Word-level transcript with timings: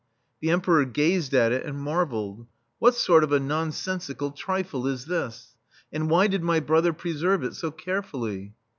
The 0.39 0.49
Emperor 0.49 0.83
gazed 0.85 1.31
at 1.35 1.51
it 1.51 1.63
and 1.63 1.77
mar 1.79 2.07
velled. 2.07 2.47
"What 2.79 2.95
sort 2.95 3.23
of 3.23 3.31
a 3.31 3.39
nonsensical 3.39 4.31
[^3] 4.31 4.33
THE 4.33 4.37
STEEL 4.37 4.39
FLEA 4.39 4.41
trifle 4.43 4.87
is 4.87 5.05
this? 5.05 5.55
and 5.93 6.09
why 6.09 6.25
did 6.25 6.41
my 6.41 6.59
brother 6.59 6.91
preserve 6.91 7.43
it 7.43 7.53
so 7.53 7.69
carefully 7.69 8.55